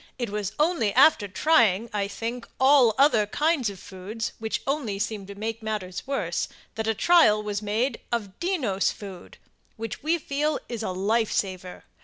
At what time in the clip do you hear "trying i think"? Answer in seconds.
1.27-2.47